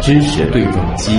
[0.00, 1.12] 知识对撞机。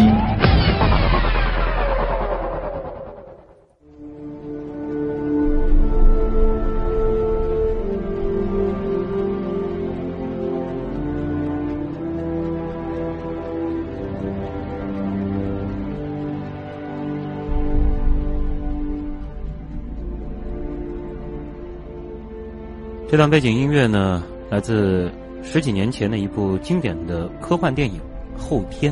[23.10, 25.12] 这段背景音乐呢，来自
[25.44, 28.00] 十几年前的一部经典的科幻电影
[28.40, 28.92] 《后天》。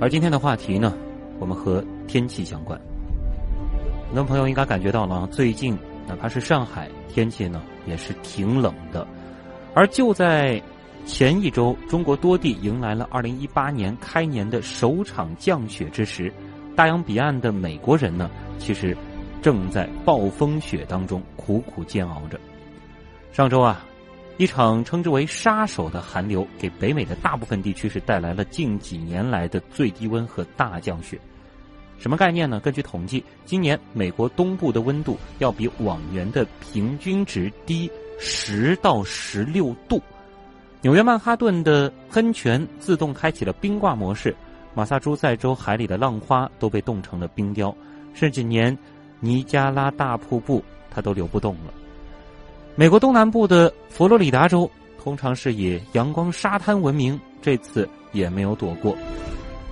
[0.00, 0.92] 而今天的话题呢，
[1.38, 2.78] 我们和天气相关。
[4.08, 9.06] 很多朋友应该感觉到了，最近哪怕是上海天气呢，也是挺冷的。
[9.72, 10.60] 而就在
[11.06, 16.30] 前一周，中国多地迎来了二零一八年开年的首场降雪之时，
[16.74, 18.96] 大洋彼岸的美国人呢，其实。
[19.42, 22.40] 正在暴风雪当中苦苦煎熬着。
[23.34, 23.84] 上周啊，
[24.36, 31.18] 一场称之为“杀手”的寒流，给北美的大部分地区是带来了近几年来的最低温和大降雪。
[31.98, 32.60] 什么概念呢？
[32.60, 37.90] 根据统计，今年美国东部的温度要比往年的平均值低
[38.20, 40.00] 十到十六度。
[40.80, 44.32] 纽约曼哈顿的喷泉自动开启了冰挂模式，
[44.74, 47.76] 马萨诸塞州海里的浪花都被冻成了冰雕，
[48.14, 48.78] 甚至连。
[49.18, 51.74] 尼加拉大瀑布，它都流不动了。
[52.76, 54.68] 美国东南部的佛罗里达州，
[55.00, 58.96] 通常是以阳光沙滩闻名，这次也没有躲过。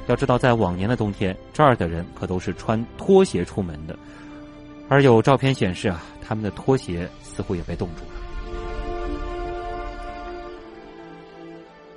[0.06, 3.98] 要知道，在往年的冬天，这儿的人可都是穿拖鞋出门的，
[4.88, 8.10] 而有照片显示啊，他们的拖鞋似乎也被冻住了。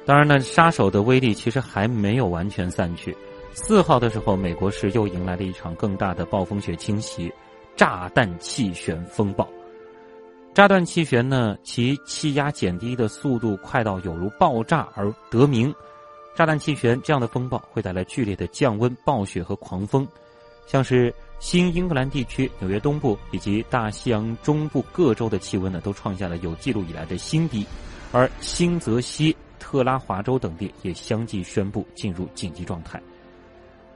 [0.08, 3.16] 当然呢，杀手的威力其实还没有完全散去。
[3.53, 7.31] 四号的时候，美国是又迎来了一场更大的暴风雪侵袭。
[7.76, 9.45] 炸弹气旋风暴，
[10.56, 15.75] 炸弹气旋呢，其气压减低的速度快到有如爆炸而得名。
[16.34, 20.08] 炸弹气旋这样的风暴会带来剧烈的降温、暴雪和狂风，
[20.65, 27.65] 像是新英格兰地区、纽约东部以及大西洋中部各州的气温呢，都创下了有记录以来的新低，
[28.14, 32.98] 而新泽西、特拉华州等地也相继宣布进入紧急状态。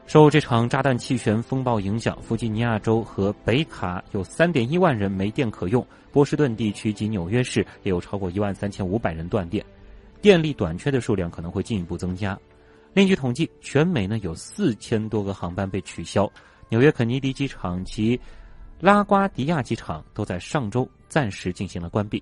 [0.10, 9.64] 受这场炸弹气旋风暴影响，弗吉尼亚州和北卡有3.1万人没电可用，波士顿地区及纽约市也有超过1万3500人断电，
[10.20, 12.36] 电力短缺的数量可能会进一步增加。
[12.92, 16.28] 另据统计，全美呢有4000多个航班被取消，
[16.70, 18.20] 纽约肯尼迪机场及
[18.80, 22.20] 拉瓜迪亚机场都在上周暂时进行了关闭。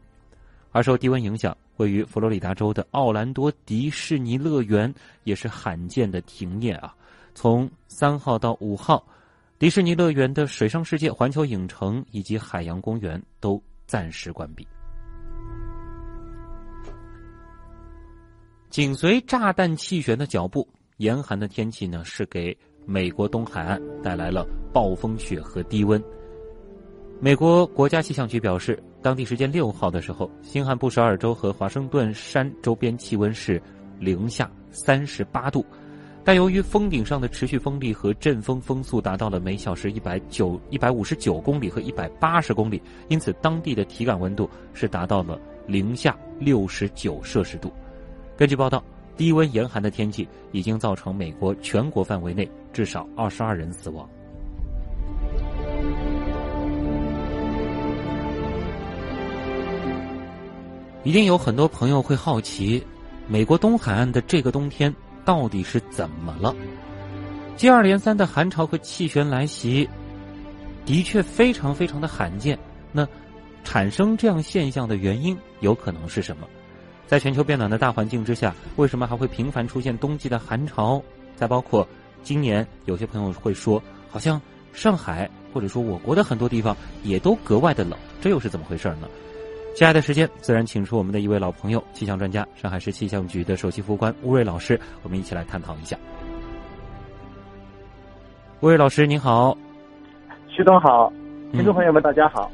[0.74, 4.94] 而受低温影响，位于佛罗里达州的奥兰多迪士尼乐园
[5.24, 6.94] 也是罕见的停业啊。
[7.40, 9.06] 从三号到五号，
[9.59, 14.68] 迪士尼乐园的水上世界、环球影城以及海洋公园都暂时关闭。
[18.72, 24.44] 紧随炸弹气旋的脚步，严寒的天气呢，是给美国东海岸带来了
[24.74, 26.03] 暴风雪和低温。
[27.22, 33.62] 美国国家气象局表示，当地时间六号的时候，新罕布什尔州和华盛顿山周边气温是
[34.00, 35.64] 零下三十八度。
[36.28, 47.72] 但由于峰顶上的持续风力和阵风风速达到了每小时一百九一百五十九公里和一百八十公里，因此当地的体感温度是达到了零下六十九摄氏度。
[48.36, 48.84] 根据报道，
[49.16, 54.06] 低温严寒的天气已经造成美国全国范围内至少二十二人死亡。
[61.06, 62.84] 一定有很多朋友会好奇，
[63.30, 64.94] 美国东海岸的这个冬天。
[65.28, 66.56] 到底是怎么了？
[67.58, 69.90] 接二连三的寒潮和气旋来袭，
[70.86, 72.58] 的确非常非常的罕见。
[72.94, 73.06] 那
[73.62, 76.48] 产生这样现象的原因有可能是什么？
[77.08, 81.04] 在全球变暖的大环境之下，为什么还会频繁出现冬季的寒潮？
[81.36, 81.86] 再包括
[82.24, 86.74] 今年，有些朋友会说，好像上海或者说我国的很多地方
[87.04, 89.09] 也都格外的冷，这又是怎么回事呢？
[89.73, 95.96] 接下来的时间，自然请出我们的一位老朋友，气象专家，上海市气象局的首席副官吴瑞老师，我们一起来探讨一下。
[98.59, 99.55] 吴瑞老师您好，
[100.47, 101.14] 徐总好，
[101.52, 102.52] 听众朋友们大家好。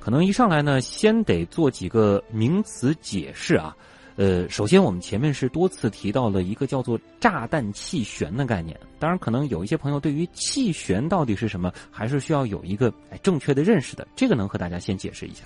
[0.00, 3.76] 可能一上来呢，先得做几个名词解释啊。
[4.16, 12.92] 呃，首先我们前面是多次提到了一个叫做炸弹气旋的概念，当然可能有一些朋友对于气旋到底是什么，还是需要有一个
[13.22, 14.04] 正确的认识的。
[14.16, 15.44] 这个能和大家先解释一下。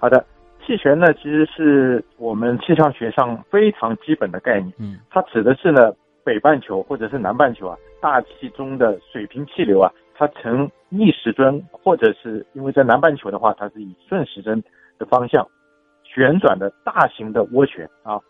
[0.00, 0.24] 好的，
[0.64, 4.72] 气旋呢，其实是我们气象学上非常基本的概念。
[4.78, 5.92] 嗯，它指的是呢，
[6.24, 14.62] 北半球或者是南半球啊，大气中的水平气流啊，它呈逆时针，或者是因为在南半球的话，它是以顺时针
[14.98, 15.44] 的方向
[16.04, 18.20] 旋转的大型的涡旋啊。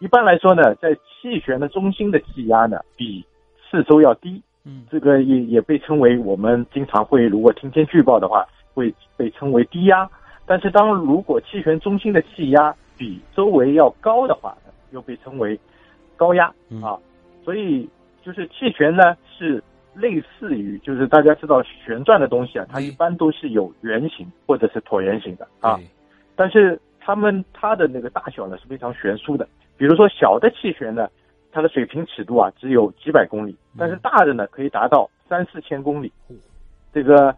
[0.00, 3.24] 一般来说呢，在气旋的中心的气压呢比
[3.70, 8.44] 四周要低，嗯，这个也也被称为我们经常会如果听天气预报的话，
[8.74, 10.06] 会被称为低压。
[10.46, 14.56] 但是当如果气旋中心的气压比周围要高的话，
[14.90, 15.58] 又被称为
[16.16, 16.46] 高压
[16.82, 16.98] 啊。
[17.44, 17.88] 所以
[18.22, 19.62] 就是气旋呢是
[19.94, 25.78] 类似于就是大家知道旋转的东西啊，它一般都是有圆形或者是椭圆形的啊。
[26.36, 29.48] 但是它们它的那个大小呢是非常悬殊的。
[29.76, 31.08] 比如说小的气旋呢，
[31.52, 36.12] 它的水平尺度啊只有几百公里，但是大的呢可以达到三四千公里。
[36.92, 37.34] 这个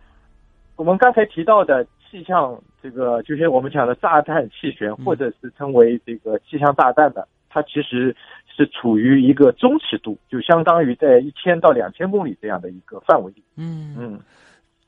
[0.76, 8.14] 我们刚才提到的气象，这个就是我们讲的炸弹气旋，或者是称为这个气象炸弹的，它其实
[8.46, 13.42] 是处于一个中尺度，就相当于在一千到两千公里这样的一个范围里。
[13.56, 14.20] 嗯嗯，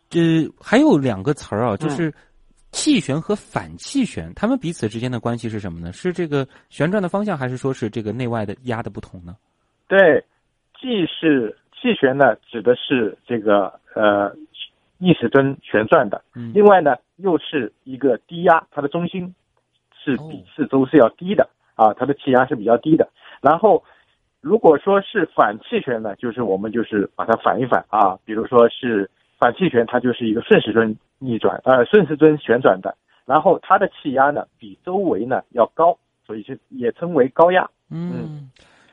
[0.08, 2.12] 这还有两个词儿啊，就是。
[2.70, 5.90] 气旋和反气旋，它们彼此之间的关系是什么呢？
[5.90, 9.34] 是这个旋转的方向，还是说是这个内外的压的不同呢？
[9.88, 10.22] 对，
[10.78, 14.30] 既是气旋呢，指的是这个呃
[14.98, 16.22] 逆时针旋转的，
[16.52, 19.34] 另外呢又是一个低压，它的中心
[19.92, 23.08] 是比四周是要低的啊，它的气压是比较低的。
[23.40, 23.82] 然后
[24.40, 30.96] 如果说是反气旋呢，就是我们就是把它反一反啊，比如说是反气旋，它就是一个顺时针。
[31.20, 32.96] 逆转，呃，顺时针旋转的，
[33.26, 37.68] 然后它的气压呢比周围呢要高，所以就也称为高压。
[37.90, 38.48] 嗯，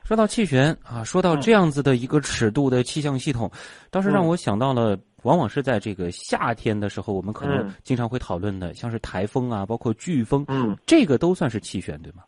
[0.06, 3.50] 说到气旋啊，说到这样子的一个尺度的气象系统，
[3.90, 12.22] 倒是让我想到了，往往是在这个夏天的时候，我们可能经常会讨论的，像是台风啊，包括飓风，嗯，这个都算是气旋，对吗？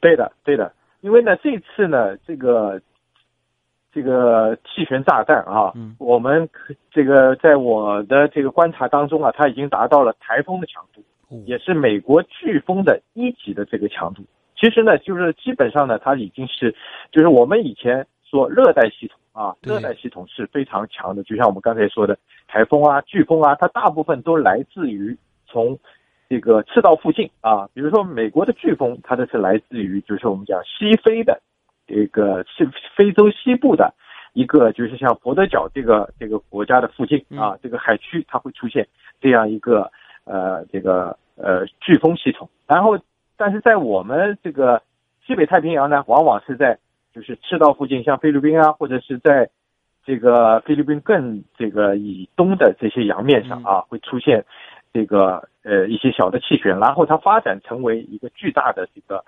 [0.00, 0.72] 对的，对的，
[1.02, 2.80] 因为呢，这次呢，这个。
[3.92, 6.48] 这个气旋炸弹啊，我们
[6.92, 11.02] 这个在我的这个观察当中啊，它已经达到了台风的强度，
[11.44, 14.22] 也是美国飓风的一级的这个强度。
[14.60, 16.74] 其实呢，就是基本上呢，它已经是，
[17.10, 21.22] 就是我们以前说热带系统啊，热带系统是非常强的。
[21.22, 25.16] 就像我们刚才说的台风啊、飓风啊，它大部分都来自于
[25.46, 25.78] 从
[26.28, 31.40] 这个赤道附近啊，比如说美国的飓风，它的是来自于就是我们讲西非的。
[31.86, 33.92] 这个是非洲西部的
[34.32, 38.86] 一个，就是像佛得角这个这个国家的附近啊，这个海区它会出现
[39.20, 39.90] 这样一个
[40.22, 42.48] 呃这个呃飓风系统。
[42.68, 42.96] 然后，
[43.40, 44.82] 但是在我们这个
[45.26, 46.78] 西北太平洋呢，往往是在
[47.14, 49.48] 就是赤道附近，像菲律宾啊，或者是在
[50.04, 54.44] 这个菲律宾更这个以东的这些洋面上啊，会出现
[54.92, 59.24] 这个呃一些小的气旋，然后它发展成为一个巨大的这个。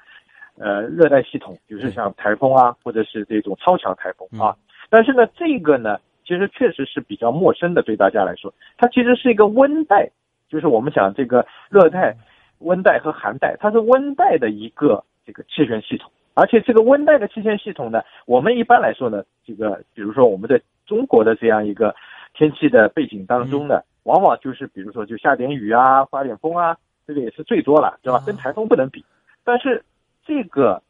[0.59, 4.55] 呃，热带系统，比如说像台风啊，或者是这种超强台风啊。
[4.91, 10.11] 但是呢，这个呢，其实确实是比较陌生的，对大家来说，它其实是一个温带，
[10.51, 12.15] 就是我们讲这个热带、
[12.63, 16.11] 温带和寒带，它是温带的一个这个气旋系统。
[16.35, 21.95] 而且这个温带的气旋系统呢，我们一般来说呢，这个比如说我们在中国的这样一个
[22.35, 26.77] 天气的背景当中呢，往往就是比如说就下点雨啊，刮点风啊，
[27.07, 28.23] 这个也是最多了，对吧？
[28.27, 29.05] 跟台风不能比，
[29.45, 29.83] 但是。
[30.25, 30.81] 这个，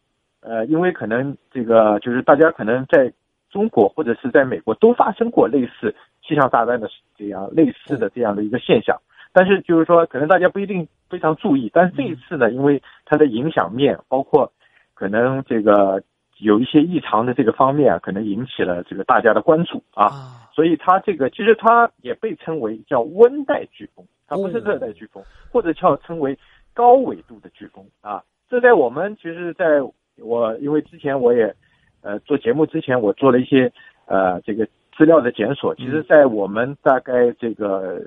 [0.43, 3.11] 呃，因为可能这个就是大家可能在
[3.49, 6.87] 中国或者是在美国都发生过类似气象炸弹的
[7.17, 8.95] 这样类似的这样的一个现象，
[9.33, 14.51] 但是就是说可能大家不一定非常注意，但是这一次呢，因为它的影响面包括
[14.95, 16.03] 可能这个
[16.39, 20.09] 有一些异常的这个方面啊，可能引起了这个大家的关注啊，
[20.55, 25.23] 所以它这个其实它也被称为叫温带飓风，它不是热带飓风，
[25.53, 26.39] 或者叫称为
[26.73, 28.23] 高纬度的飓风啊。
[28.49, 29.83] 这在我们其实，在
[30.17, 31.55] 我因为之前我也，
[32.01, 33.71] 呃，做节目之前，我做了一些
[34.07, 35.75] 呃这个资料的检索。
[35.75, 38.03] 其实，在我们大概这个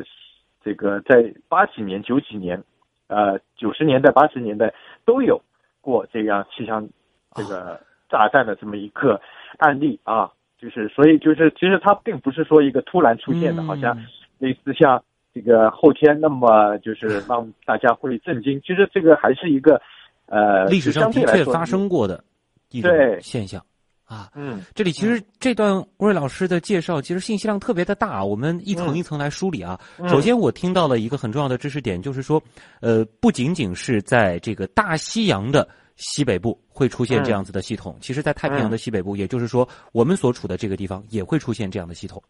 [0.64, 2.62] 这个在八几年、九几年，
[3.08, 4.74] 呃，九十年代、八十年代
[5.06, 5.42] 都有
[5.82, 6.88] 过这样气象
[7.36, 9.20] 这个炸弹的这么一个
[9.58, 10.32] 案例啊。
[10.58, 13.98] 就是所以就是其实它并不是说一个突然出现的，好像
[14.40, 18.60] 类似像这个后天那么就是 让大家会震惊。
[18.62, 19.82] 其实这个还是一个。
[20.28, 22.24] 呃，历史上的确发生过的
[22.72, 23.64] 一种现象
[24.06, 24.32] 啊。
[24.36, 28.24] 嗯，这里其实这段魏老师的介绍，其实信息量特别的大。
[28.24, 29.80] 我们一层一层来梳理啊。
[30.08, 32.42] 首先，我听到了一个很重要的知识点，就是说，
[32.80, 42.22] 呃，不仅仅是在这个大西洋的西北部会出现这样子的系统，其实在太平洋的西北部，也就是说，我们所处的这个地方也会出现这样的系统。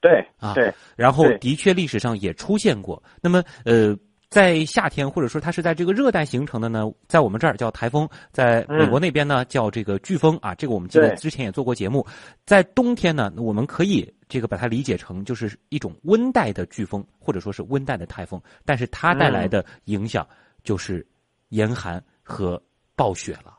[0.00, 0.72] 对啊，对。
[0.96, 3.02] 然后，的确历史上也出现过。
[3.20, 3.96] 那么，呃。
[4.34, 10.52] 在夏天，或者说它是在这个热带形成的呢，在我们这儿叫台风，在美国那边呢叫这个飓风啊。
[10.56, 12.04] 这个我们记得之前也做过节目。
[12.44, 20.26] 在冬天呢，我们可以这个把它理解成就是一种温带的飓风，或者说是温带的台风，但是它带来的影响
[20.64, 21.06] 就是
[21.50, 22.60] 严寒和
[22.96, 23.54] 暴雪了。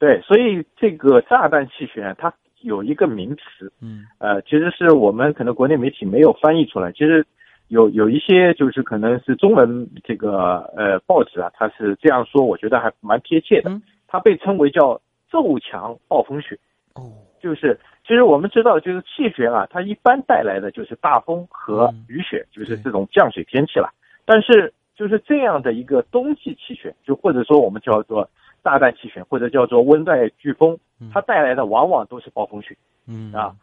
[0.00, 7.24] 对，所以这个炸弹气旋它有一个名词，嗯，呃，其实是我们可能国内媒体没有翻译出来，其实
[7.72, 13.70] 有有一些就是可能是中文这个呃报纸啊，它是这样说，我觉得还蛮贴切的。
[14.06, 15.00] 它被称为叫
[15.30, 16.58] 骤强暴风雪。
[16.92, 17.10] 哦，
[17.40, 23.88] 就是其实我们知道，就是气旋啊，它一般带来的就是大风和雨雪，就是这种降水天气了。
[24.26, 28.28] 但是就是这样的一个冬季气旋，就或者说我们叫做
[28.62, 30.78] 炸弹气旋，或者叫做温带飓风，
[31.10, 32.76] 它带来的往往都是暴风雪。
[33.08, 33.56] 嗯啊，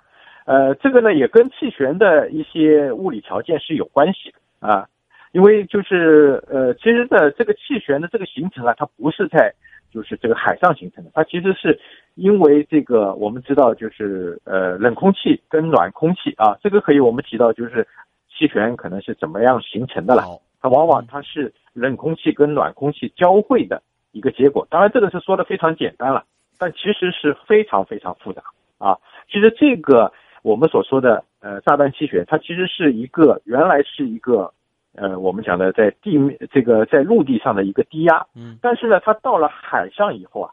[0.49, 4.87] 呃，这个呢也跟气旋的一些物理条件是有关系的啊，
[5.31, 9.53] 因为就是呃，其实呢这个气旋的这个形成啊，它不是在。
[9.91, 11.79] 就是这个海上形成的，它其实是
[12.13, 17.87] 因为这个我们知道，就是呃冷空气跟暖空气啊，这个可以我们提到就是
[18.29, 20.21] 气旋可能是怎么样形成的了。
[20.61, 24.67] 它往往它是冷空气跟暖空气交汇的一个结果。
[24.69, 26.23] 当然这个是说的非常简单了，
[26.59, 28.43] 但其实是非常非常复杂
[28.77, 28.95] 啊。
[29.27, 34.53] 其实这个我们所说的呃炸弹气旋，它其实是一个原来是一个。
[34.95, 40.51] 呃，我们讲的在地面这个在陆地上的一个低压，嗯，但是呢，它到了海上以后啊，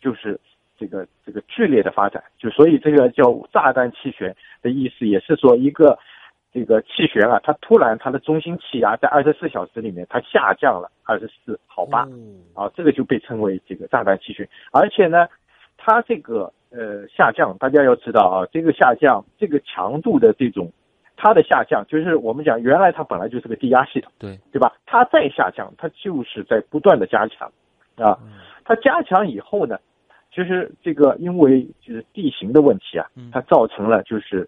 [0.00, 0.40] 就是
[0.78, 5.98] 这个这个剧烈的发展，就所以这个叫炸弹气旋的意思，也是说一个
[6.52, 12.08] 这个气旋啊，它突然它的中心气压在二十四小时里面它下降了二十四毫巴，
[12.54, 15.26] 啊，这个就被称为这个炸弹气旋，而且呢，
[15.76, 20.70] 它这个呃下降，大家要知道啊，这个下降这个强度的这种。
[21.16, 24.74] 它的下降就是我们讲，原来它本来就是个低压系统，对对吧？
[24.84, 27.50] 它再下降，它就是在不断的加强，
[27.96, 28.18] 啊，
[28.64, 29.78] 它加强以后呢，
[30.34, 34.46] 其实这个因为就是地形的问题啊，它造成了就是，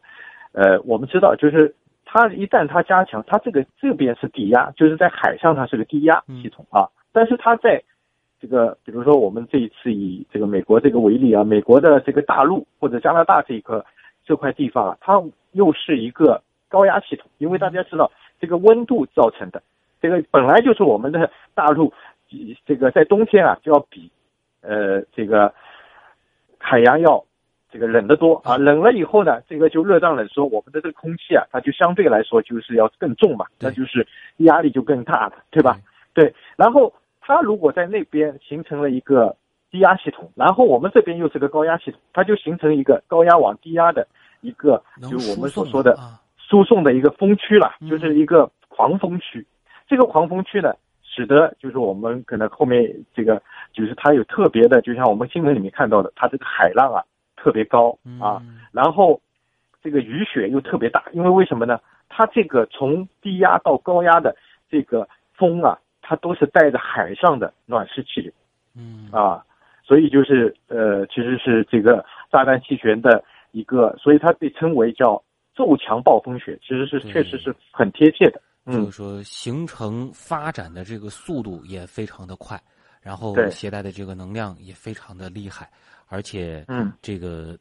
[0.52, 1.73] 呃，我们知道就是
[2.04, 7.80] 它一旦它加强，它这个这边是低压，就是在海上它是个低压系统啊，但是它在
[8.47, 13.83] 这个比如说我们这一次以这个美国这个为例啊，美国的这个大陆或者加拿大这一块
[14.25, 15.21] 这块地方啊，它
[15.53, 16.41] 又是一个。
[16.69, 18.11] 高压系统，因为大家知道
[18.41, 19.62] 这个温度造成的，
[20.03, 21.93] 这个本来就是我们的大陆，
[22.67, 24.11] 这个在冬天啊就要比，
[24.62, 25.55] 呃，这个
[26.59, 27.25] 海洋要
[27.71, 28.59] 这个冷得多啊。
[28.59, 34.05] 冷了以后呢，这个就热胀冷缩，我们的这个空气啊，它就相对来说就是要更重嘛，那就是
[34.38, 35.79] 压力就更大了，对吧？
[36.15, 36.35] 对。
[36.57, 36.93] 然后
[37.26, 39.35] 它如果在那边形成了一个
[39.71, 44.06] 低压系统，然后我们这边又是个高压系统，它就形成一个高压往低压的
[44.40, 45.99] 一个，就我们所说的。
[46.49, 49.45] 输送的一个风区了，就是一个狂风区。
[49.88, 53.42] 这个狂风区呢，使得就是我们可能后面这个
[53.73, 57.02] 就是它有特别的，就像我们新闻里面看到的，它这个海浪啊
[57.37, 58.40] 特别高啊，
[58.71, 59.21] 然后
[59.83, 61.02] 这个雨雪又特别大。
[61.11, 61.80] 因为为什么呢？
[62.09, 64.37] 它这个从低压到高压的
[64.71, 65.76] 这个风啊，
[66.07, 68.33] 它都是带着海上的暖湿气流，
[68.77, 69.45] 嗯啊，
[69.83, 75.23] 所以就是呃，其实是这个炸弹气旋的一个，所以它被称为叫。
[75.57, 82.61] 骤强暴风雪其实是确实是很贴切的，嗯就是说形成发展的这个速度也非常的快，
[83.01, 85.71] 然后携带的这个能量也非常的厉害，
[86.09, 87.57] 而且嗯，这个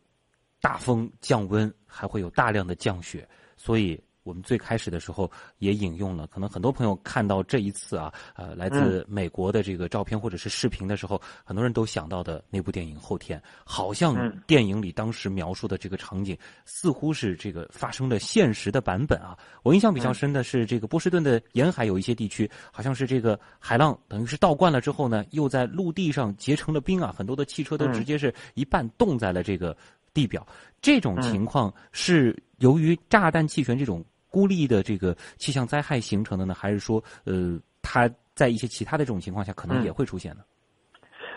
[0.60, 3.25] 大风降温还会有大量的降雪，
[3.56, 3.98] 所以。
[4.25, 19.38] 我们最开始的时候也引用了，可能很多朋友看到这一次啊，呃，来自美国的这个照片或者是视频的时候，很多人都想到的那部电影《后天》，好像电影里当时描述的这个场景似乎是这个发生的现实的版本啊。
[19.62, 29.77] 我印象比较深的是这个波士顿的沿海有一些地区，好像是这个海浪等于是倒灌了之后呢，又在陆地上结成了冰啊，很多的汽车都直接是一半冻在了这个
[30.15, 30.44] 地表。
[30.82, 34.03] 这种情况是由于炸弹气旋这种。
[34.36, 40.42] 孤立的这个气象灾害形成的呢，还是说，呃，它在一些其他的这种情况下可能也会出现呢？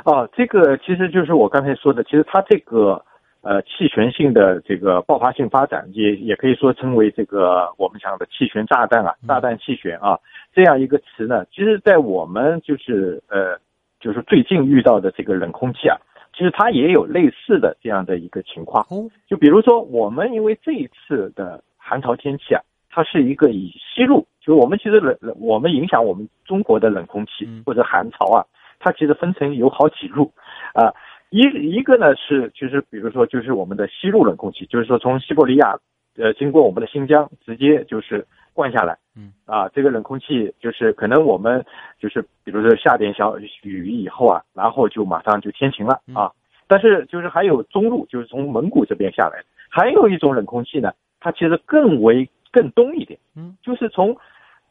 [0.05, 3.01] 哦，这个其实就是我刚才说的，其实它这个
[3.43, 10.19] 呃气旋性的这个爆发性发展，也也可以说称为这个我们讲的气旋炸弹啊，炸弹气旋啊
[10.53, 13.57] 这样一个词呢，其实，在我们就是呃
[14.01, 15.97] 就是最近遇到的这个冷空气啊，
[16.37, 18.85] 其实它也有类似的这样的一个情况。
[18.91, 22.61] 哦，就比如说我们因为这一次的寒潮天气啊。
[22.91, 28.45] 它是一个以西路，就是我们其实冷冷，我们影响我们中国的冷空气或者寒潮啊，
[28.81, 30.33] 它其实分成有好几路，
[30.73, 30.93] 啊，
[31.31, 35.77] 一一个呢是就是比如说就是我们的西路冷空气，就是说从西伯利亚，
[36.17, 41.65] 呃，经过我们的新疆直接就是灌下来，嗯，啊，这个冷空气就是可能我们
[42.01, 46.33] 就是比如说下点小雨以后啊，然后就马上就天晴了啊，
[46.67, 50.91] 但是就是还有中路，就是从蒙古这边下来，还有一种冷空气呢，
[51.21, 52.29] 它其实更为。
[52.51, 54.17] 更东一点，嗯，就是从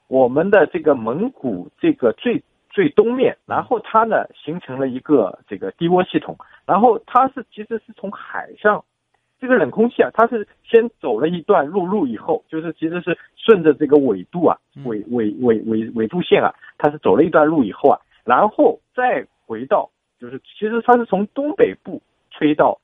[0.07, 8.83] 我们的这个蒙古这个最最东面，然后它呢形成了一个这个低涡系统，然后它是其实是从海上，
[9.39, 22.79] 这个冷空气啊，它是先走了一段陆路以后，就是其实是顺着这个纬度啊，纬纬纬纬纬度线啊，它是走了一段路以后啊，然后再回到，就是其实它是从东北部吹到，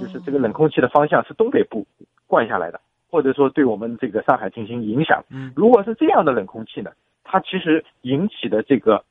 [0.00, 1.86] 就是这个冷空气的方向是东北部
[2.26, 5.24] 灌下来的，或者说对我们这个上海进行影响。
[5.30, 6.90] 嗯如果是这样的冷空气呢，
[7.24, 9.04] 它其实引起的这个。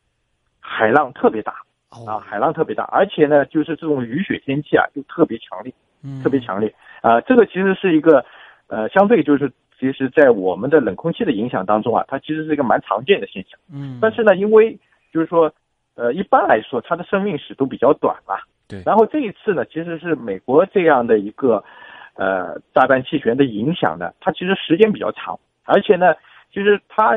[0.69, 1.53] 海浪特别大
[2.05, 5.73] 啊，海浪特别大，而且呢，就是这种雨雪天气啊，就特别强烈，
[6.21, 7.21] 特别强烈啊。
[7.21, 8.25] 这个其实是一个
[8.67, 9.49] 呃，相对就是
[9.79, 13.57] 其实，在我们的冷空气的影响当中啊，它其实是一个蛮常见的现象。
[13.71, 13.97] 嗯。
[14.01, 14.77] 但是呢，因为
[15.13, 15.49] 就是说，
[15.95, 18.35] 呃，一般来说，它的生命史都比较短嘛。
[18.67, 18.83] 对。
[18.85, 21.63] 然后这一次呢，其实是美国这样的一个
[22.17, 26.13] 呃炸弹气旋的影响呢，它其实时间比较长，而且呢，
[26.53, 27.13] 其实它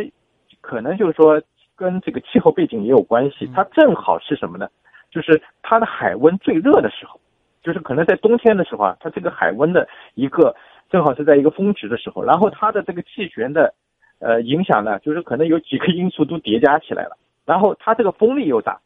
[0.61, 1.43] 可能就是说。
[1.81, 4.69] 跟这个气候背景也有关系，它正好是什么呢？
[5.11, 7.19] 就是它的海温最热的时候，
[7.63, 10.55] 就是可能在冬天的时候啊，它这个海温的一个
[10.91, 13.73] 正好是在一个峰值的时候，然后它的这个气旋的
[14.19, 17.17] 呃影响呢，就是可能有几个因素都叠加起来了，
[17.47, 18.79] 然后它这个风力又大，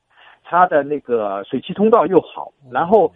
[0.44, 3.12] 它的那个水汽通道又好，然后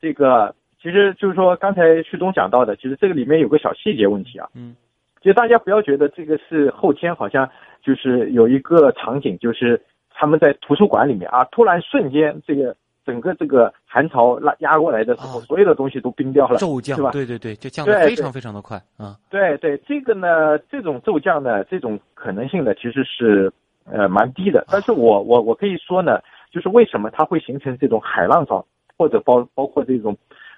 [0.00, 4.74] 这个其实就是说刚才旭东讲到的，其实这个里面有个小细节问题啊，嗯，
[5.22, 7.48] 其实大家不要觉得这个是后天好像。
[7.82, 17.10] 就是有一个场景，就是他们在图书馆里面啊，突然瞬间这个整个这个寒潮拉压过来的时候，所有的东西都冰掉了，骤降是吧？
[17.10, 19.16] 对对对，就降得非常非常的快啊。
[19.30, 23.50] 对对，这个呢，这种骤降呢，这种可能性呢，其实是
[23.90, 24.62] 呃蛮低的。
[24.70, 26.20] 但是我我我可以说呢，
[26.52, 28.62] 就是为什么它会形成这种海浪潮，
[28.98, 30.14] 或者包包括这种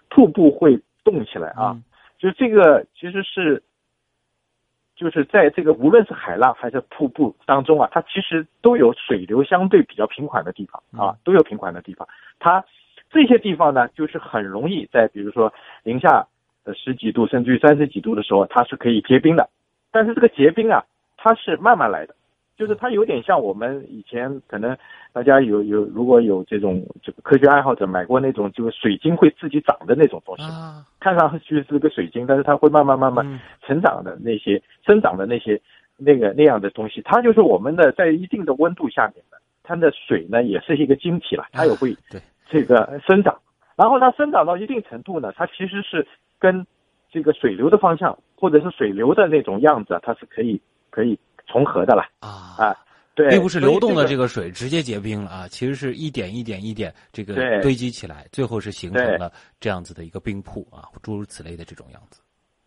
[0.08, 1.76] 瀑布会动起来啊？
[2.18, 3.62] 就是这个其实是。
[4.94, 12.06] 就是在这个无论是海浪还是瀑布当中啊，它其实都有水流相对比较平缓的地方啊，都有平缓的地方。
[12.38, 12.64] 它
[13.10, 16.28] 这些地方呢，就是很容易在比如说零下
[16.62, 19.48] 的十几度甚至于三十几度的时候，它是可以结冰的。
[19.90, 20.84] 但是这个结冰啊，
[21.16, 22.14] 它是慢慢来的。
[22.56, 24.76] 就是它有点像我们以前可能
[25.12, 30.44] 大家有有如果有这种这个科学爱好者买过那种就是水晶会自己长的那种东西，
[31.00, 35.60] 看上去是个水晶，但是它会慢慢慢慢成长的那些生长的那些
[35.96, 41.96] 那个那样的东西，它就是我们的在一定的温度下面的，它的水呢也是一个晶体了，它也会
[42.48, 43.36] 这个生长，
[43.76, 46.06] 然后它生长到一定程度呢，它其实是
[46.38, 46.64] 跟
[47.10, 50.60] 这个水流的方向或者是水流的那种样子，它是可以
[50.90, 51.18] 可以。
[51.46, 52.76] 重合的了啊啊，
[53.14, 62.22] 对，并不是流动的这个水直接结冰了啊，其实是一点一点一点这个堆积起来，最后是形成了这样子的一个冰瀑啊，诸如此类的这种样子。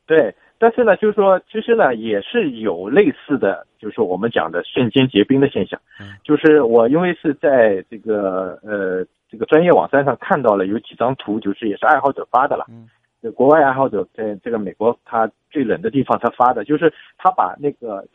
[0.07, 5.81] 对，但是呢，就是说，其实呢，也是有类似的，就是我们讲的瞬间结冰的现象。
[5.99, 12.65] 嗯，就是我因为是在这个呃这个专业网站上看到了有几张图，就是也是爱好者发的了。
[12.69, 12.87] 嗯。
[13.33, 18.05] 国外爱好者在这个美国，他最冷的地方他发的，就是他把那个。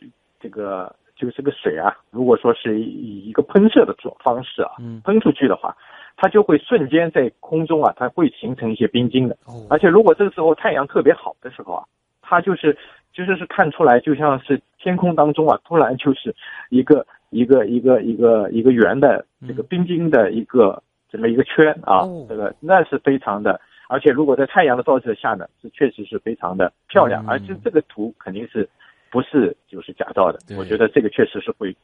[0.41, 4.71] 这个就是这个水啊，如果说是以一个喷射的这种方式啊，
[5.03, 5.75] 喷出去的话，
[6.17, 9.37] 它就会瞬间在空中啊，它会形成一些冰晶的。
[9.69, 11.83] 而且如果这个时候太阳特别好的时候啊，
[12.21, 12.75] 它就是
[13.13, 16.35] 就是是看出来就像是天空当中啊，突然就是
[16.69, 23.61] 一个一个一个一个一个圆的这个冰晶的一个这么一个圈啊，这个那是非常的。
[23.87, 27.23] 而且如果在太阳的照射下呢，是确实是非常的漂亮。
[27.27, 28.67] 而且这个图肯定是。
[29.11, 30.39] 不是，就是假造的。
[30.57, 31.75] 我觉得这个确实是会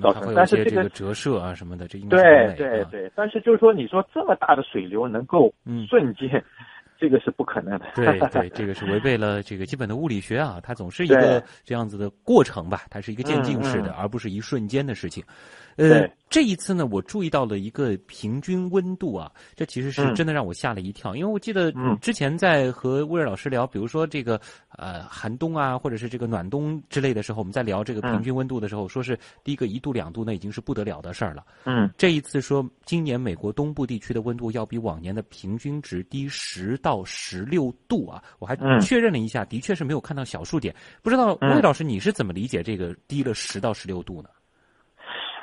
[0.00, 3.12] 造成，但是这个折射啊什么的，这应该对对对。
[3.14, 5.52] 但是就是说，你说这么大的水流能够
[5.88, 6.42] 瞬间。
[7.00, 7.86] 这个是不可能的。
[7.94, 15.24] 对 对，这个是违背了这个基本的物理学啊，它总是一个这样子的过程吧，它是一个渐进式的，而不是一瞬间的事情。
[15.76, 24.38] 呃，这一次呢，我注意到了一个平均温度啊，这其实是真的让我吓了一跳，因为我记得之前在和威尔老师聊，比如说这个
[24.76, 31.46] 呃寒冬啊，或者是这个暖冬之类的时候，我们在聊这个平均温度的时候，说是第一个一度两度，那已经是不得了的事儿了。
[31.64, 36.89] 嗯，这一次说今年美国东部地区的温度要比往年的平均值低十到。
[36.90, 38.20] 到十六度啊！
[38.40, 40.74] 我还确认了一下，的确是没有看到小数点。
[41.04, 44.28] 不知道魏老师你是怎么理解这个低了十到十六度呢？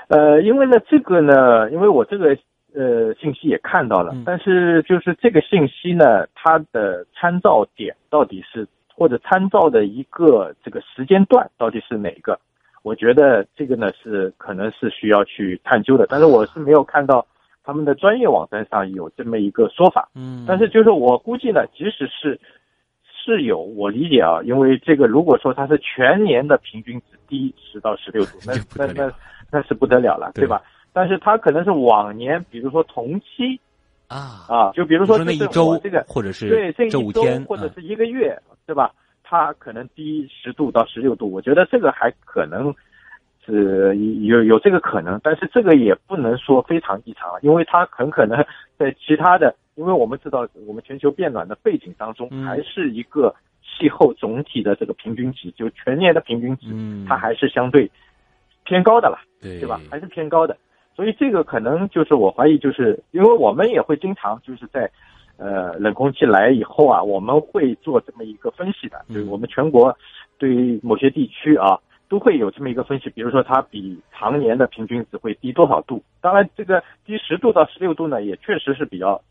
[0.10, 2.38] 呃，因为呢，这个呢，因为我这个
[2.76, 12.38] 呃信息也看到了，但是就是这个信息呢，它的参照点到底是或者参照的一个这个时间段到底是哪个？
[12.84, 17.26] 我觉得这个呢是可能是需要去探究的，但是我是没有看到。
[17.68, 22.40] 他们的专业网站上有这么一个说法，嗯，但是就是我估计呢，即使是
[23.26, 28.54] 是有，我理解啊，因为这个如果说它是全年的平均值低十到十六度，那
[28.88, 29.12] 那那
[29.52, 30.48] 那是不得了了，对。
[30.48, 30.62] 吧？
[30.94, 33.60] 但是它可能是往年，比如说同期
[34.08, 34.48] 啊。
[34.48, 38.34] 啊，就比如说那一周这个或者是对这一周天或者是一个月，
[38.66, 38.94] 对吧？
[39.24, 42.74] 它可能低十度到十六度，我觉得这个还可能
[43.48, 48.38] 是有有这个可能，但是这个也不能说非常异常，因为它很可能
[48.78, 53.34] 在其他的，因为我们知道我们全球变暖的背景当中，还是一个
[53.64, 56.68] 气候总体的这个平均值，就全年的平均值，
[57.08, 57.90] 它还是相对
[58.66, 59.80] 偏高的了，对对吧？
[59.90, 60.56] 还是偏高的，
[60.96, 64.92] 所以这个可能就是我怀疑，就是因为我们也会经常就是在。
[65.40, 69.96] 呃，冷空气来以后啊，我们会做这么一个分析的，就是我们全国
[70.40, 71.78] 对于某些地区啊
[72.10, 76.04] 都会有这么一个分析，比如说它比常年的平均值会低多少度。
[76.22, 79.22] 当然，这个低十度到十六度呢，也确实是比较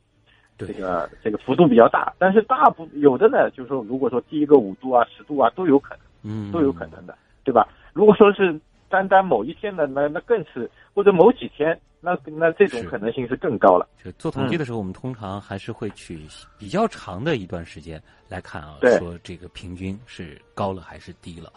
[0.59, 2.13] 这个这个幅度比较大。
[2.19, 7.67] 但是大部有的呢，就是说如果说低一个五度啊、十度啊都有可能，嗯，都有可能的，对吧？
[7.93, 8.59] 如果说是
[8.89, 11.79] 单单某一天的，那那更是或者某几天。
[11.99, 13.89] 那那这种可能性是更高了。
[14.05, 16.21] 就做统计的时候，我们通常还是会取
[16.57, 21.51] 比较长的一段时间来看啊，说这个平均是高了还是低了。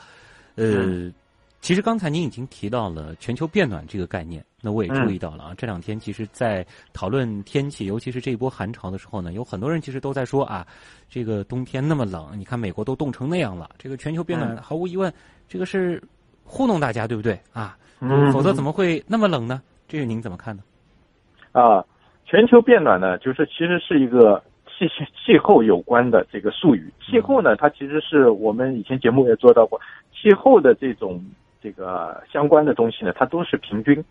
[0.59, 1.13] 呃，
[1.61, 5.53] 其实刚才您已经提到了全球变暖这个概念，那我也注意到了啊。
[5.57, 10.65] 这两天其实，在讨论天气，尤其是这一波寒潮的时候呢，有很多人其实都在说啊，
[11.09, 15.13] 这个冬天那么冷，你看美国都冻成那样了，这个全球变暖毫无疑问，
[15.47, 16.01] 这个是
[16.43, 17.77] 糊弄大家，对不对啊？
[18.31, 19.61] 否则怎么会那么冷呢？
[19.87, 20.63] 这个您怎么看呢？
[21.51, 21.83] 啊，
[22.25, 24.85] 全球变暖呢，就是其实是一个气
[25.25, 26.93] 气候有关的这个术语。
[27.01, 29.81] 气候呢，它其实是我们以前节目也做到过，
[30.19, 31.23] 气候的这种
[31.61, 34.03] 这个相关的东西呢，它都是平均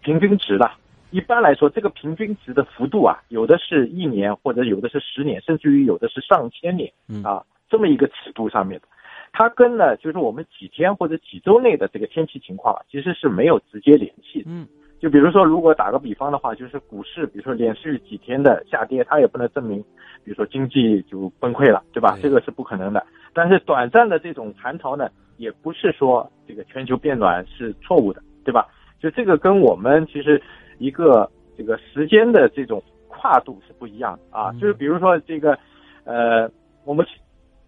[0.00, 0.70] 平均值的。
[1.10, 6.90] 一般来说，这个平均值的幅度啊，有的是一年，或者有的是十年，甚至于有的是上千年
[7.22, 8.86] 啊，这么一个尺度上面的。
[9.30, 14.46] 它跟呢，就是我们几天或者几周内的这个天气情况，其实是没有直接联系的。
[14.48, 14.66] 嗯。
[15.00, 19.82] 就比如说，如果打个比方的话，就是股市，比如说连续几天的下跌，它也不能证明，
[20.24, 22.16] 比如说经济就崩溃了，对吧？
[22.22, 23.04] 这个是不可能的。
[23.34, 28.66] 但是短暂的这种寒潮呢，也不是说这个全球变暖是错误的，对吧？
[29.00, 30.40] 就这个跟我们其实
[30.78, 34.52] 一个这个时间的这种跨度是不一样的啊。
[34.54, 35.58] 就是比如说这个，
[36.04, 36.50] 呃，
[36.84, 37.06] 我们。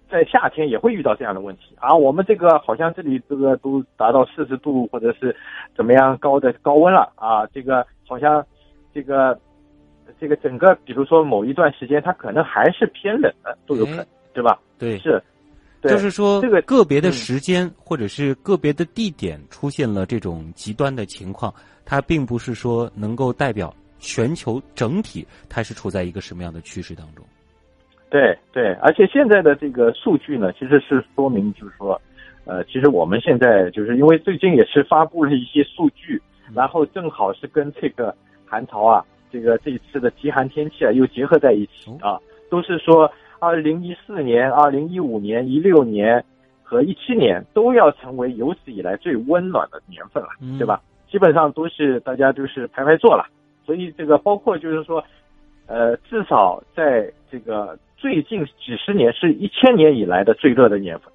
[0.07, 5.35] 在夏天也会遇到这样的问题啊，我们这个好像这里这个都达到四十度或者是
[5.75, 8.45] 怎么样高的高温了啊，这个好像
[8.93, 9.37] 这个
[10.21, 14.61] 这个整个比如说某一段时间它可能还是偏冷的都有可能，对吧？
[14.79, 15.21] 对，是，
[15.91, 21.53] 就是说这个个别的时间或者是个别的地点出现了这种极端的情况，
[21.85, 27.25] 它并不是说能够代表全球整体它是处在一个什么样的趋势当中。
[28.11, 32.01] 对对，而且现在的这个数据呢，其实是说明，就是说，
[32.45, 36.23] 呃，其实我们现在就是因为最近也是发布了一些数据，
[36.55, 38.15] 然后正好是跟这个
[38.47, 43.11] 寒潮啊，这个这一次的极寒天气啊又结合在一起啊，都是说
[43.45, 46.25] 二零一四年、二零一五年、一六年
[46.63, 50.81] 和一七年都要成为有史以来最温暖的年份了，对吧？
[51.11, 53.27] 基本上都是大家都是排排坐了，
[53.67, 55.05] 所以这个包括就是说，
[55.67, 57.79] 呃，至少在这个。
[57.97, 61.11] 最近几十年是一千年以来的最热的年份，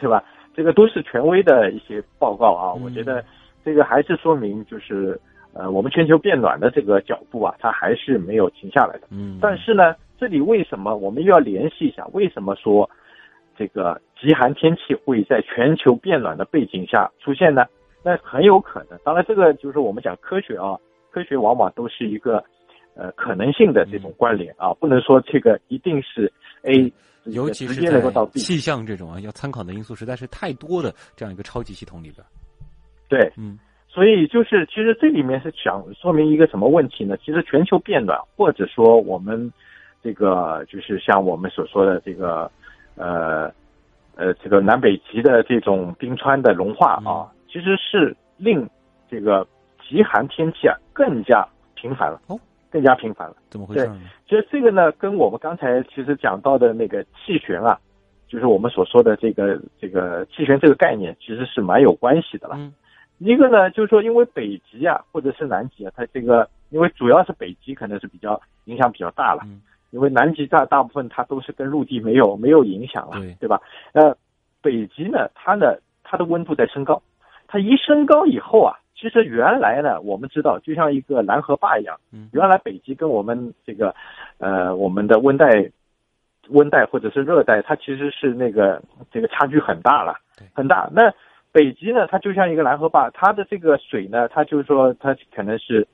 [0.00, 0.24] 对吧？
[0.56, 2.72] 这个都是权威的一些报告啊。
[2.72, 3.22] 我觉得
[3.62, 5.20] 这个还是说明，就是
[5.52, 9.08] 呃，我们全球变暖的这个脚步啊，它还是没有停下来的。
[9.10, 9.38] 嗯。
[9.42, 12.06] 但是呢，这里为什么我们又要联系一下？
[12.12, 12.88] 为什么说
[13.58, 17.64] 这个极寒天气会在全球变暖的背景下出现呢？
[18.04, 18.96] 那很有可能。
[19.02, 20.78] 当然，这个就是我们讲科学啊，
[21.10, 22.44] 科学往往都是一个。
[22.94, 26.30] 呃，可能性的这种关联啊，不能说这个一定是
[26.64, 26.92] A，
[27.24, 27.80] 尤其是。
[28.34, 32.22] 气象这种啊，要参考的因素实在是太多的这样一个超级系统里边。
[33.08, 33.58] 对，嗯，
[33.88, 37.16] 所以就是其实这里面是想说明一个什么问题呢？
[37.24, 39.50] 其实全球变暖，或者说我们
[40.02, 42.50] 这个就是像我们所说的这个
[42.96, 43.50] 呃
[44.16, 48.68] 呃这个南北极的这种冰川的融化啊，其实是令
[49.10, 49.46] 这个
[49.88, 52.20] 极寒天气啊更加频繁了。
[52.28, 52.38] 哦。
[52.72, 53.86] 更加频繁了，怎么回事？
[53.86, 53.94] 对，
[54.26, 57.78] 其实这个呢，跟我们刚才其实讲到的那个气旋啊，
[58.26, 62.54] 就是我们所说的这个这个气旋这个概念，其实是蛮有关系的了。
[62.58, 62.72] 嗯，
[63.18, 69.42] 一个呢，就是说因为北极啊，或者是南极啊，它这个因为主要是北极可能是比较影响比较大了，
[69.92, 73.60] 因为南极大大部分它都是跟陆地没有没有影响了，对对吧？
[73.92, 74.16] 呃，
[74.60, 77.00] 北极呢，它呢，它的温度在升高，
[77.46, 78.76] 它一升高以后啊。
[78.94, 81.98] 其实原来呢，我们知道，就像一个蓝河坝一样，
[82.32, 83.92] 原来北极跟我们这个，
[84.38, 85.68] 呃，我们的温带、
[86.50, 90.14] 温带或者是热带，它其实是那个这个差距很大了，
[90.54, 90.88] 很大。
[90.92, 91.12] 那
[91.50, 95.84] 北极呢，它就像一个蓝河坝，它的这个水呢，它就是说它可能是，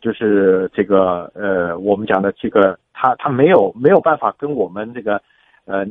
[0.00, 5.22] 就是这个呃，我们讲的这个，它它没有没有办法跟我们这个
[5.64, 5.86] 呃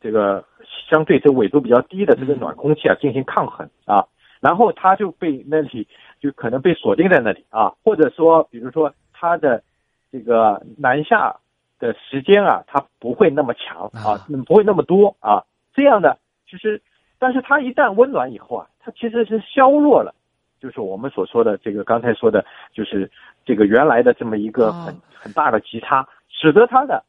[0.00, 0.44] 这个
[0.88, 4.06] 相对这纬度比较低的这个暖空气啊进行抗衡啊，
[4.40, 5.86] 然后它就被那里
[6.20, 9.62] 就可能被锁定在那里啊，或者说比如说它的
[10.10, 11.36] 这个南下
[11.78, 16.80] 的时间啊，它不会那么强啊，不会那么多啊，这样的其实。
[17.18, 20.12] 但是它一旦温暖以后啊，它其实是削弱了，
[20.62, 23.10] 就是我们所说的这个刚才说的，就是
[23.44, 27.02] 这个原来的这么一个很很大的极差，使得它的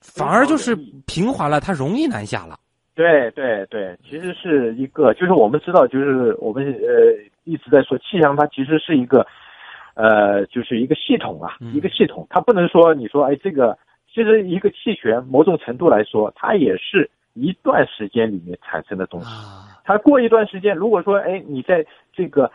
[0.00, 0.76] 反而就是
[1.08, 2.56] 平滑了，它容易南下了。
[2.94, 9.26] 对对对，其实是一个，就是我们知道，就是我们呃一直在说气象，它其实是一个
[9.94, 13.76] 呃就是一个系统啊，一个系统，它不能说你说哎这个，
[14.14, 17.10] 其实一个气旋某种程度来说，它也是。
[17.34, 19.28] 一段时间里面产生的东西，
[19.84, 22.50] 它过一段时间，如果说哎，你在这个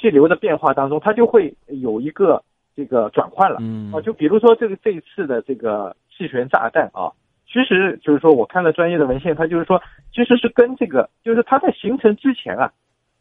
[0.00, 2.42] 气流的变化当中，它就会有一个
[2.74, 3.58] 这个转换了，
[3.92, 7.12] 啊，就比如说这个这一次的这个气旋炸弹啊，
[7.46, 9.82] 其实就是说我看了专业的文献，它就是说
[10.14, 12.72] 其实是跟这个，就是它在形成之前啊，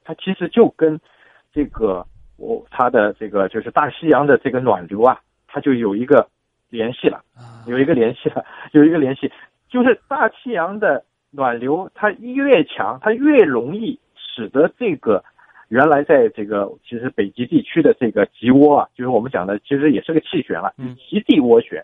[0.06, 1.00] 它其实就跟
[1.52, 2.06] 这个
[2.38, 6.28] 我它的这个就是大西洋的这个暖流啊，它就有一个
[6.70, 7.22] 联系了，
[7.68, 9.32] 有一个联系了，有一个联系，
[9.70, 11.04] 就是大西洋的。
[11.32, 15.24] 暖流它越强，它越容易使得这个
[15.70, 20.74] 原来在这个其实北极地区的这个极涡啊，就是我们讲的其实也是个气旋了，
[21.10, 21.84] 极地涡旋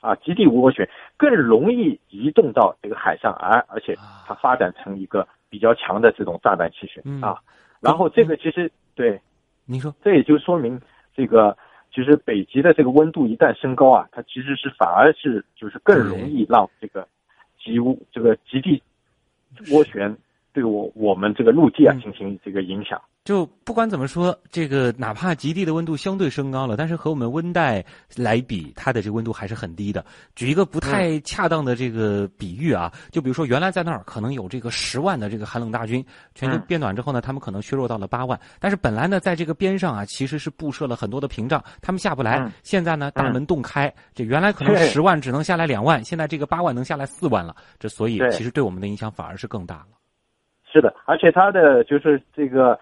[0.00, 7.38] 啊，极地涡旋更容易移动到这个海上，而而且它发展成一个比较强的这种炸弹气旋啊。
[7.80, 9.20] 然后这个其实对，
[9.64, 10.80] 您说，这也就说明
[11.16, 11.56] 这个
[11.94, 17.06] 其实北极的这个温度一旦升高啊，它其实是反而是就是更容易让这个。
[17.62, 18.82] 极涡这个极地
[19.66, 20.16] 涡旋
[20.52, 23.00] 对我我们这个陆地啊进行这个影响。
[23.22, 27.84] 就不管怎么说，这个哪怕极地的温度相对升高了，但是和我们温带
[28.16, 30.02] 来比，它的这个温度还是很低的。
[30.34, 38.40] 举一个不太恰当的这个比喻啊，就比如说原来在那儿可能有这个十万的这个寒冷大军，全球变暖之后呢，他们可能削弱到了八万。
[38.58, 42.50] 但是本来呢，在这个边上啊，其实是布设了很多的屏障，他们下不来。
[42.62, 47.54] 现在呢，大门洞开，这原来可能十万只能下来两万，现在这个八万能下来四万了。
[47.78, 49.99] 这所以其实对我们的影响反而是更大了。
[50.72, 52.78] 是的，而且它的就是这个。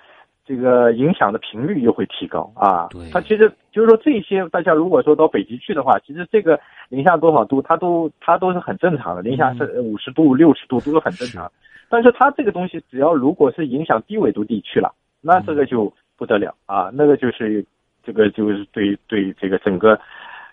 [0.49, 2.89] 这个影响的频率又会提高啊！
[2.89, 11.53] 对，它其实就是说这些，大家如果说到北极去的话，其实这个零下多少度，它都它都是很正常的，零下是五十度、六十度都是很正常。
[11.91, 16.89] 但是它这个东西，只要如果是影响低纬度地区了，那这个就不得了啊！
[16.95, 17.63] 那个就是
[18.03, 20.01] 这个就是对对这个整个，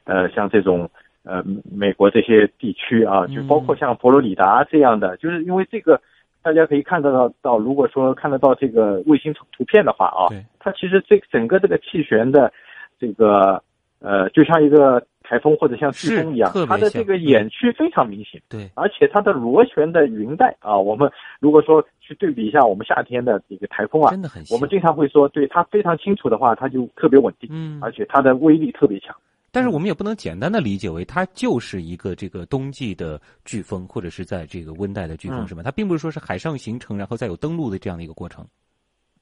[0.03, 0.89] 呃，像这种
[1.23, 1.41] 呃
[1.73, 6.01] 美国这些地区啊，就包括像佛罗里达这样的，就是因为这个。
[6.45, 10.29] 大家可以看得到，到如果说看得到这个卫星图图片的话啊，
[10.59, 12.53] 它其实这整个这个气旋的
[12.99, 13.59] 这个
[13.97, 18.39] 呃，就像一个台风或者像飓风一样，它的这个眼区非常明显。
[18.47, 29.15] 对，而且它的螺旋的云带啊，我们如果说去对比一下我们夏天的这个台风啊，真的很，我们经常会说，对它非常清楚的话，它就特别稳定，嗯，而且它的威力特别强。
[29.55, 35.63] 但是我们也不能简单的理解为它就是一个这个冬季的飓风，或者是在这个温带的飓风，是吧？
[35.63, 38.45] 它并不是说是海上形成，然后再有登陆的这样的一个过程。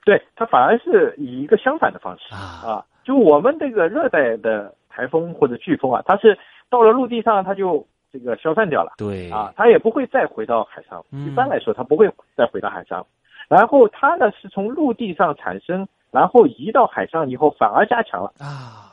[0.03, 6.35] 对，它反而是以一个相反的方式啊，就我们这个热带的台风或者飓风啊，它是
[6.67, 11.05] 到了陆地上它就这个消散掉了，对啊，它也不会再回到海上。
[11.11, 13.05] 一般来说，它不会再回到海上。
[13.47, 18.89] 然后它呢是从陆地上产生，然后移到海上以后反而加强了啊。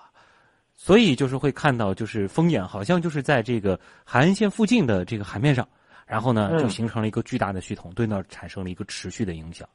[0.82, 5.68] 所以就是会看到，就是风眼好像就是在这个海岸线附近的这个海面上，
[6.06, 9.68] 然后呢就形成了一个巨大的系统，对那儿产生了一个持续的影响。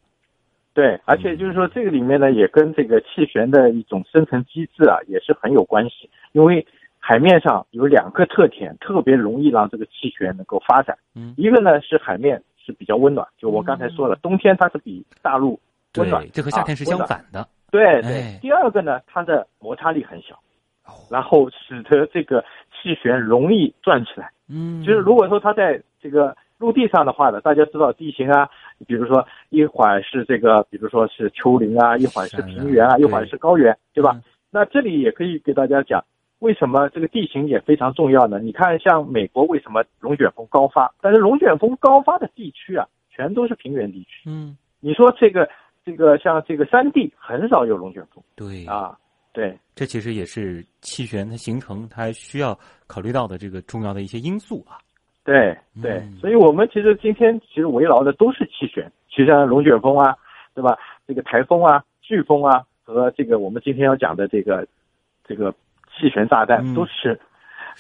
[0.73, 6.09] 对，而且就是说这个里面呢，也跟这个气旋的一种生成机制啊，也是很有关系。
[6.31, 6.65] 因为
[6.97, 10.97] 海面上有两个特点，特别容易让这个气旋能够发展。
[11.13, 15.59] 嗯，一个呢是海面是比较温暖，就我刚才说了，冬天它是比大陆
[15.97, 17.47] 温暖，这和夏天是相反的。
[17.69, 18.39] 对对。
[18.41, 20.35] 第二个呢，它的摩擦力很小。
[21.09, 24.31] 然后使得这个气旋容易转起来。
[24.49, 28.47] 嗯，就是如果说它在这个陆地上的话呢，大家知道地形啊，
[28.87, 34.19] 比如说一会儿是这个，比如说是丘陵啊，一会儿是平原啊，一会儿是高原，对吧？
[34.51, 36.03] 那这里也可以给大家讲，
[36.39, 38.39] 为什么这个地形也非常重要呢？
[38.39, 40.93] 你看，像美国为什么龙卷风高发？
[41.01, 44.29] 但是龙卷风高发的地区啊，全都是平原地区。
[44.29, 45.49] 嗯，你说这个
[45.83, 48.23] 这个像这个山地很少有龙卷风。
[48.35, 48.97] 对啊。
[49.35, 54.79] 对，这其实也是气旋它形成它需要考虑到的这个重要的一些因素啊。
[55.25, 60.15] 对对，所以我们其实今天其实围绕的都是气旋，其实像龙卷风啊，
[60.53, 60.77] 对吧？
[61.05, 64.65] 这个台风啊、飓风啊，和这个我们今天要讲的这个
[65.27, 65.51] 这个
[65.91, 67.19] 气旋炸弹，都是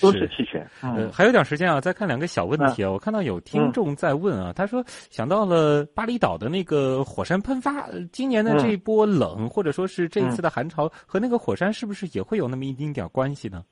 [0.01, 0.65] 都是弃权。
[0.83, 2.91] 嗯，还有点时间啊，再看两个小问题啊。
[2.91, 13.63] 我看到有听众在问啊，他说想到了巴厘岛的那个火山喷发，今年的这一波冷，或者说是这一次的寒潮，和那个火山是不是也会有那么一丁点关系呢？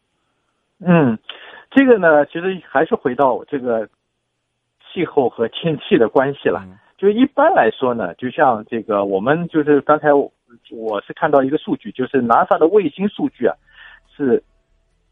[0.80, 1.18] 嗯，
[1.72, 3.88] 这个呢，其实还是回到这个
[4.92, 6.66] 气候和天气的关系了。
[6.98, 13.56] 就一般来说呢，就像这个，我们就是刚才我是看到一个数据，就是 NASA 的卫星数据啊，
[14.16, 14.42] 是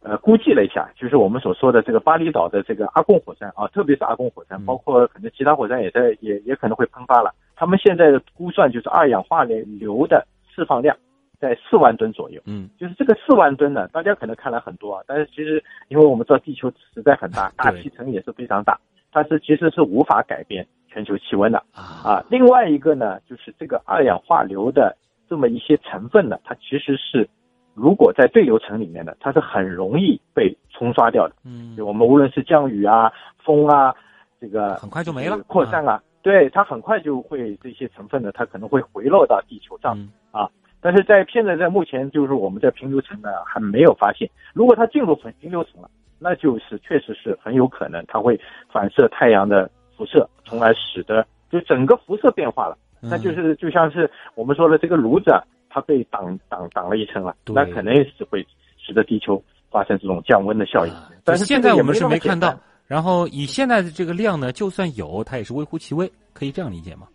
[0.01, 7.33] 呃估计了一下，就是我们所说的这个巴厘岛的这个阿贡火山啊，特别是阿贡火山，包括可能其他火山也在也也可能会喷发了。
[7.55, 10.95] 他们现在的估算就是二氧化硫的释放量
[11.39, 12.41] 在四万吨左右。
[12.45, 18.79] 嗯，就是这个四万吨呢，大家可能看来很多啊，但是其实因为我们知道地球实在很大，大气层也是非常大，
[19.11, 20.65] 但是其实是无法改变。
[20.93, 24.93] 全球气温的啊，另外一个呢，就是这个二氧化硫的
[25.29, 27.29] 这么一些成分呢，它其实是
[27.73, 31.35] 如果在对流层里面的，它是很容易被冲刷掉的。
[31.45, 33.11] 嗯，就我们无论是降雨啊、
[33.43, 33.93] 风啊，
[34.39, 39.97] 这个很快就没了，扩散啊，对它很快就会这些成分呢，它可能会回落到地球上
[40.31, 40.49] 啊。
[40.81, 48.39] 但是在现在在目前就是我们在平流层呢还没有发现，如果它进入平流层了，那就是确实是很有可能它会
[48.71, 49.69] 反射太阳的。
[49.97, 55.31] 辐射，从而使得就整个辐射变化了，那就是就像是我们说的这个炉子，
[55.71, 58.45] 它被挡挡挡了一层了，那可能是会
[58.77, 60.93] 使得地球发生这种降温的效应。
[61.23, 67.07] 但是现在我们是没看到，然后以现在的这个量呢，就算有，它也是微乎其微，可以这样理解吗？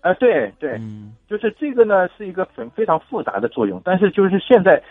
[0.00, 0.80] 啊，对对，
[1.28, 4.82] 就是这个呢是一个很非常复杂的作用，但是就是现在，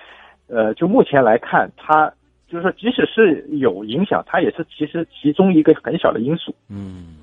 [0.47, 2.11] 呃，就目前来看，它。
[2.47, 6.53] 就是说，即使是有影响，它也是其实其中一个很小的因素。
[6.69, 7.17] 嗯，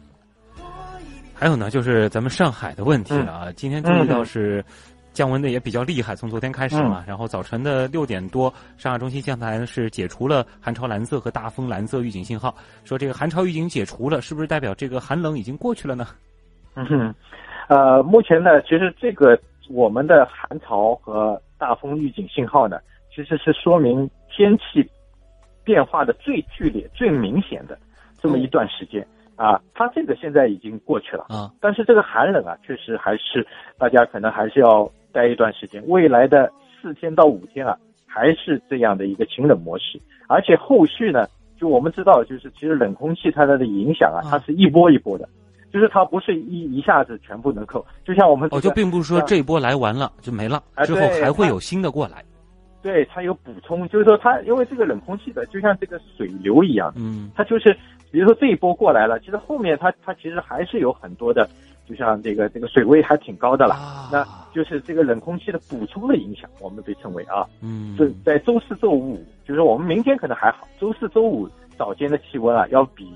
[1.32, 4.62] 还有呢，就是咱们上海的问题啊，今天注意到是
[5.12, 16.06] 降温的也比较厉害，从昨天开始嘛，然后早晨的六点多，上海中心气象台是解除了寒潮蓝色和大风蓝色预警信号，说这个寒潮预警解除了，是不是代表这个寒冷已经过去了呢？
[16.74, 17.14] 嗯哼，
[17.68, 19.38] 呃，目前呢，其实这个
[19.70, 22.78] 我们的寒潮和大风预警信号呢，
[23.14, 24.88] 其实是说明天气。
[25.64, 27.78] 变化的最剧烈、最明显的
[28.20, 33.46] 这么一段时间啊，它这个现在已经过去了啊，但是这个寒冷啊，确实还是
[33.78, 35.82] 大家可能还是要待一段时间。
[35.86, 41.26] 未来的四天到五天啊，还是这样的一个晴冷模式，而且后续呢，
[41.58, 45.28] 就我们知道，就是其实冷空气它的影响啊，它是一波一波的，
[45.72, 52.24] 就是它不是一一下子全部能够，就像我们哦，就并不是说这一波来完了就没了，之后还会有新的过来。
[52.82, 57.72] 对，它有补充，就是说它因为这个冷空气的，就像这个水流一样，嗯，它就是
[58.10, 61.48] 比如说这一波过来了，其实后面它它其实还是有很多的，
[61.86, 63.76] 就像这个这个水位还挺高的了，
[64.12, 73.12] 那就是这个冷空气的补充的影响，我们被称为啊，嗯，这在周四周五，就是我们明天可能还好，周四周五早间的气温啊，要比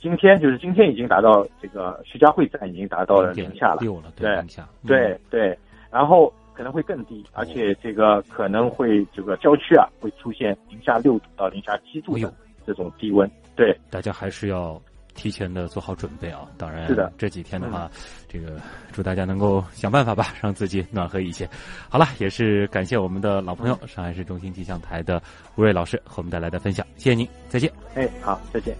[0.00, 5.58] 今天就是今天已经达到这个徐家汇站已经达到了零下了，六了，对，零下，对对，
[5.90, 6.32] 然后。
[6.54, 12.30] 可能会更低，而且这个可能会这个郊区啊会出现零下六度到零下七度的
[12.66, 13.28] 这种低温。
[13.56, 14.78] 对，大家还是要
[15.14, 16.40] 提前的做好准备啊。
[16.56, 17.90] 当然，是的，这几天的话，
[18.28, 18.60] 这个
[18.92, 21.48] 祝大家能够想办法吧，让自己暖和一些。
[21.88, 25.22] 好了，也是感谢我们的老朋友上海市中心气象台的
[25.56, 27.72] 吴瑞老师和我们带来的分享，谢谢您，再见。
[27.94, 28.76] 哎，好，再见。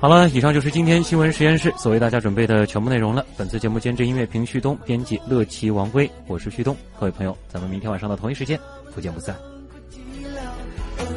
[0.00, 3.22] 好了，以上就是今天新闻实验室所为大家准备的全部内容了。
[3.36, 6.74] 本次节目监制音乐评旭东，编辑乐奇王威，我是旭东。
[6.98, 8.58] 各位朋友，咱们明天晚上的同一时间
[8.94, 9.36] 不见不散。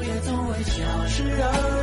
[0.04, 1.83] 夜总会消失而。